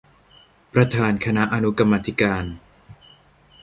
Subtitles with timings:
[0.73, 2.45] ประธานคณะอนุกรรมาธิการ